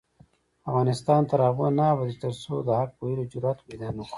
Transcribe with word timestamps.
افغانستان 0.69 1.21
تر 1.31 1.39
هغو 1.47 1.65
نه 1.79 1.83
ابادیږي، 1.93 2.17
ترڅو 2.23 2.53
د 2.67 2.69
حق 2.79 2.91
ویلو 3.01 3.29
جرات 3.31 3.57
پیدا 3.67 3.87
نکړو. 3.97 4.09